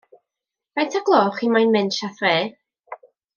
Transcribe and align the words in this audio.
Faint 0.79 0.97
o'r 0.99 1.03
gloch 1.09 1.37
chi 1.41 1.49
moyn 1.57 1.75
mynd 1.77 1.97
sha 1.99 2.11
thre? 2.17 2.33